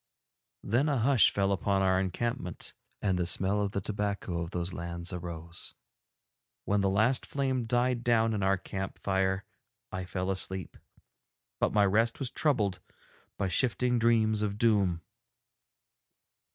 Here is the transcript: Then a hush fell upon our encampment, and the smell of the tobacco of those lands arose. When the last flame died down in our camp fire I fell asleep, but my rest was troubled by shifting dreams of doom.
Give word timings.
Then 0.63 0.89
a 0.89 0.97
hush 0.97 1.29
fell 1.29 1.51
upon 1.51 1.83
our 1.83 1.99
encampment, 1.99 2.73
and 3.03 3.19
the 3.19 3.27
smell 3.27 3.61
of 3.61 3.69
the 3.69 3.81
tobacco 3.81 4.41
of 4.41 4.49
those 4.49 4.73
lands 4.73 5.13
arose. 5.13 5.75
When 6.65 6.81
the 6.81 6.89
last 6.89 7.23
flame 7.23 7.65
died 7.65 8.03
down 8.03 8.33
in 8.33 8.41
our 8.41 8.57
camp 8.57 8.97
fire 8.97 9.45
I 9.91 10.05
fell 10.05 10.31
asleep, 10.31 10.75
but 11.59 11.71
my 11.71 11.85
rest 11.85 12.17
was 12.17 12.31
troubled 12.31 12.79
by 13.37 13.47
shifting 13.47 13.99
dreams 13.99 14.41
of 14.41 14.57
doom. 14.57 15.03